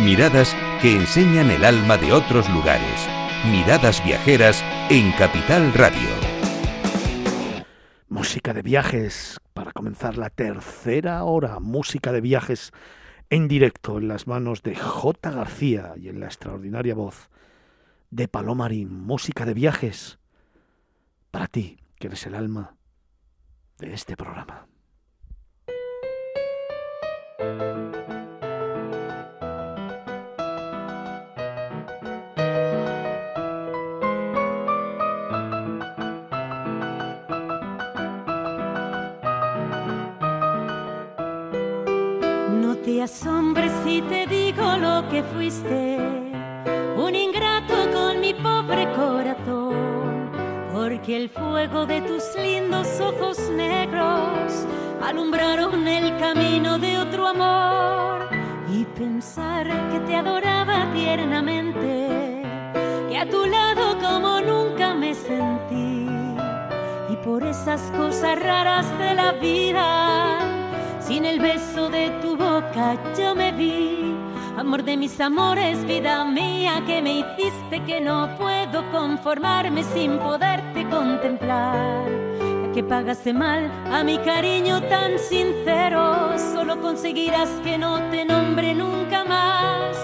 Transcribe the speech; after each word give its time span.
Miradas 0.00 0.56
que 0.82 0.96
enseñan 0.96 1.52
el 1.52 1.64
alma 1.64 1.96
de 1.96 2.12
otros 2.12 2.50
lugares. 2.50 3.08
Miradas 3.48 4.04
viajeras 4.04 4.60
en 4.90 5.12
Capital 5.12 5.72
Radio. 5.72 6.08
Música 8.08 8.52
de 8.52 8.62
viajes 8.62 9.38
para 9.52 9.70
comenzar 9.70 10.18
la 10.18 10.30
tercera 10.30 11.22
hora. 11.22 11.60
Música 11.60 12.10
de 12.10 12.20
viajes 12.20 12.72
en 13.30 13.46
directo 13.46 13.98
en 13.98 14.08
las 14.08 14.26
manos 14.26 14.64
de 14.64 14.74
J. 14.74 15.30
García 15.30 15.94
y 15.96 16.08
en 16.08 16.18
la 16.18 16.26
extraordinaria 16.26 16.96
voz 16.96 17.30
de 18.10 18.26
Palomarín. 18.26 18.92
Música 18.92 19.46
de 19.46 19.54
viajes 19.54 20.18
para 21.30 21.46
ti, 21.46 21.78
que 22.00 22.08
eres 22.08 22.26
el 22.26 22.34
alma 22.34 22.74
de 23.78 23.94
este 23.94 24.16
programa. 24.16 24.66
Te 42.84 43.02
asombres 43.02 43.72
si 43.82 44.02
te 44.02 44.26
digo 44.26 44.76
lo 44.76 45.08
que 45.08 45.22
fuiste, 45.22 45.98
un 46.96 47.14
ingrato 47.14 47.74
con 47.92 48.20
mi 48.20 48.34
pobre 48.34 48.86
corazón, 48.92 50.30
porque 50.72 51.16
el 51.16 51.30
fuego 51.30 51.86
de 51.86 52.02
tus 52.02 52.22
lindos 52.36 53.00
ojos 53.00 53.38
negros 53.50 54.66
alumbraron 55.02 55.88
el 55.88 56.16
camino 56.18 56.78
de 56.78 56.98
otro 56.98 57.28
amor. 57.28 58.28
Y 58.70 58.84
pensar 58.84 59.66
que 59.90 60.00
te 60.00 60.16
adoraba 60.16 60.92
tiernamente, 60.92 62.42
que 63.08 63.16
a 63.18 63.28
tu 63.28 63.46
lado 63.46 63.98
como 63.98 64.40
nunca 64.40 64.94
me 64.94 65.14
sentí. 65.14 66.06
Y 67.08 67.16
por 67.24 67.44
esas 67.44 67.80
cosas 67.96 68.38
raras 68.42 68.86
de 68.98 69.14
la 69.14 69.32
vida 69.32 70.53
sin 71.06 71.24
el 71.24 71.38
beso 71.38 71.90
de 71.90 72.10
tu 72.22 72.36
boca 72.36 72.96
yo 73.18 73.34
me 73.34 73.52
vi. 73.52 74.14
Amor 74.56 74.84
de 74.84 74.96
mis 74.96 75.20
amores, 75.20 75.84
vida 75.84 76.24
mía, 76.24 76.82
que 76.86 77.02
me 77.02 77.18
hiciste 77.18 77.82
que 77.84 78.00
no 78.00 78.28
puedo 78.38 78.90
conformarme 78.90 79.82
sin 79.82 80.18
poderte 80.18 80.88
contemplar. 80.88 82.04
Que 82.72 82.82
pagaste 82.82 83.32
mal 83.32 83.70
a 83.92 84.02
mi 84.02 84.18
cariño 84.18 84.82
tan 84.82 85.18
sincero, 85.18 86.38
solo 86.38 86.80
conseguirás 86.80 87.50
que 87.62 87.76
no 87.76 88.00
te 88.10 88.24
nombre 88.24 88.74
nunca 88.74 89.24
más. 89.24 89.96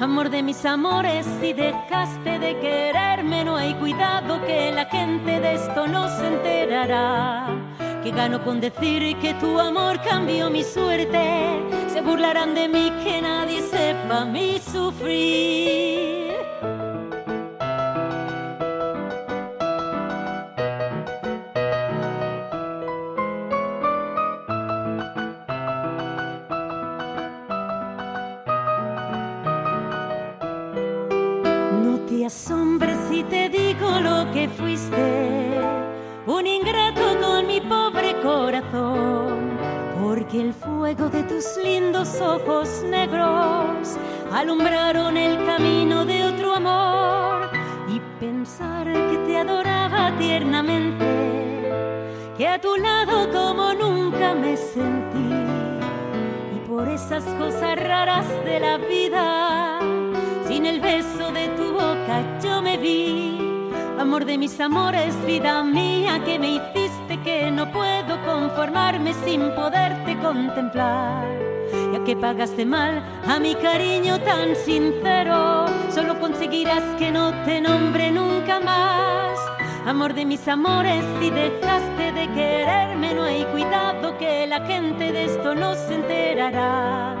Amor 0.00 0.30
de 0.30 0.42
mis 0.42 0.64
amores, 0.64 1.26
si 1.40 1.52
dejaste 1.52 2.38
de 2.38 2.58
quererme, 2.60 3.44
no 3.44 3.56
hay 3.56 3.74
cuidado 3.74 4.40
que 4.46 4.72
la 4.72 4.86
gente 4.86 5.40
de 5.40 5.54
esto 5.54 5.86
no 5.86 6.08
se 6.08 6.26
enterará 6.26 7.67
que 8.02 8.10
gano 8.12 8.42
con 8.44 8.60
decir 8.60 9.16
que 9.18 9.34
tu 9.34 9.58
amor 9.58 10.00
cambió 10.02 10.50
mi 10.50 10.62
suerte. 10.62 11.60
Se 11.88 12.00
burlarán 12.00 12.54
de 12.54 12.68
mí 12.68 12.92
que 13.02 13.20
nadie 13.20 13.62
sepa 13.62 14.24
mi 14.24 14.58
sufrir. 14.58 16.36
No 31.82 31.98
te 32.08 32.26
asombres 32.26 32.96
si 33.10 33.22
te 33.24 33.48
digo 33.48 33.90
lo 34.00 34.30
que 34.32 34.48
fuiste, 34.48 35.60
un 36.26 36.46
ingrato 36.46 37.18
con 37.20 37.46
mi 37.46 37.60
pobre 37.60 37.87
corazón, 38.28 39.56
porque 40.02 40.42
el 40.42 40.52
fuego 40.52 41.08
de 41.08 41.22
tus 41.22 41.56
lindos 41.64 42.20
ojos 42.20 42.84
negros 42.90 43.96
alumbraron 44.30 45.16
el 45.16 45.46
camino 45.46 46.04
de 46.04 46.24
otro 46.24 46.54
amor. 46.54 47.48
Y 47.88 48.00
pensar 48.20 48.84
que 48.84 49.16
te 49.26 49.38
adoraba 49.38 50.12
tiernamente, 50.18 51.06
que 52.36 52.46
a 52.46 52.60
tu 52.60 52.76
lado 52.76 53.30
como 53.32 53.72
nunca 53.72 54.34
me 54.34 54.58
sentí. 54.58 55.30
Y 56.54 56.68
por 56.68 56.86
esas 56.86 57.24
cosas 57.40 57.76
raras 57.76 58.26
de 58.44 58.60
la 58.60 58.76
vida, 58.76 59.78
sin 60.46 60.66
el 60.66 60.80
beso 60.80 61.32
de 61.32 61.48
tu 61.56 61.72
boca 61.72 62.16
yo 62.42 62.60
me 62.60 62.76
vi. 62.76 63.38
Amor 63.98 64.26
de 64.26 64.36
mis 64.36 64.60
amores, 64.60 65.14
vida 65.26 65.64
mía, 65.64 66.22
que 66.24 66.38
me 66.38 66.50
hiciste 66.50 66.87
que 67.16 67.50
no 67.50 67.72
puedo 67.72 68.22
conformarme 68.24 69.14
sin 69.24 69.40
poderte 69.54 70.16
contemplar. 70.18 71.24
Ya 71.92 72.04
que 72.04 72.14
pagaste 72.14 72.66
mal 72.66 73.02
a 73.26 73.38
mi 73.38 73.54
cariño 73.54 74.20
tan 74.20 74.54
sincero, 74.54 75.66
solo 75.90 76.20
conseguirás 76.20 76.82
que 76.98 77.10
no 77.10 77.32
te 77.44 77.60
nombre 77.60 78.10
nunca 78.10 78.60
más. 78.60 79.38
Amor 79.86 80.12
de 80.12 80.26
mis 80.26 80.46
amores, 80.48 81.02
si 81.18 81.30
dejaste 81.30 82.12
de 82.12 82.28
quererme, 82.34 83.14
no 83.14 83.22
hay 83.22 83.44
cuidado 83.44 84.18
que 84.18 84.46
la 84.46 84.60
gente 84.66 85.10
de 85.12 85.24
esto 85.24 85.54
no 85.54 85.74
se 85.74 85.94
enterará. 85.94 87.16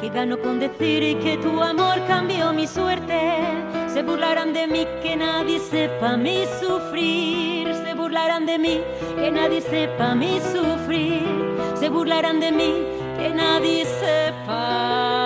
Que 0.00 0.08
gano 0.08 0.38
con 0.38 0.58
decir 0.58 1.18
que 1.18 1.36
tu 1.36 1.62
amor 1.62 2.00
cambió 2.06 2.52
mi 2.54 2.66
suerte 2.66 3.65
se 3.96 4.02
burlarán 4.02 4.52
de 4.52 4.66
mí, 4.66 4.86
que 5.02 5.16
nadie 5.16 5.58
sepa 5.58 6.18
mi 6.18 6.44
sufrir. 6.60 7.74
Se 7.82 7.94
burlarán 7.94 8.44
de 8.44 8.58
mí, 8.58 8.82
que 9.16 9.30
nadie 9.30 9.62
sepa 9.62 10.14
mi 10.14 10.38
sufrir. 10.52 11.24
Se 11.76 11.88
burlarán 11.88 12.38
de 12.38 12.52
mí, 12.52 12.74
que 13.16 13.30
nadie 13.30 13.86
sepa 13.86 15.25